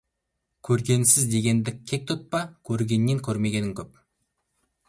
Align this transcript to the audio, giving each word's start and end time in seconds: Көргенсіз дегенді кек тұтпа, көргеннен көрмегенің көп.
Көргенсіз 0.69 1.27
дегенді 1.33 1.75
кек 1.91 2.07
тұтпа, 2.13 2.43
көргеннен 2.71 3.25
көрмегенің 3.29 3.81
көп. 3.83 4.05